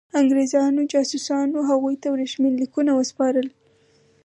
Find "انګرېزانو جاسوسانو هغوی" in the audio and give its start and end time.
0.19-1.95